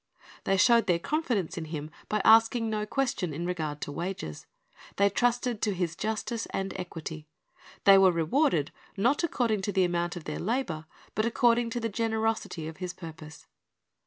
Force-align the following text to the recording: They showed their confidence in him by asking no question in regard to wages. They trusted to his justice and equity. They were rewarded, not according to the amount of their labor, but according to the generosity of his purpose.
They 0.45 0.57
showed 0.57 0.87
their 0.87 0.97
confidence 0.97 1.59
in 1.59 1.65
him 1.65 1.91
by 2.09 2.23
asking 2.25 2.67
no 2.71 2.87
question 2.87 3.35
in 3.35 3.45
regard 3.45 3.81
to 3.81 3.91
wages. 3.91 4.47
They 4.95 5.11
trusted 5.11 5.61
to 5.61 5.75
his 5.75 5.95
justice 5.95 6.47
and 6.49 6.73
equity. 6.75 7.27
They 7.83 7.99
were 7.99 8.11
rewarded, 8.11 8.71
not 8.97 9.23
according 9.23 9.61
to 9.61 9.71
the 9.71 9.83
amount 9.85 10.15
of 10.15 10.23
their 10.23 10.39
labor, 10.39 10.87
but 11.13 11.27
according 11.27 11.69
to 11.69 11.79
the 11.79 11.87
generosity 11.87 12.67
of 12.67 12.77
his 12.77 12.93
purpose. 12.95 13.45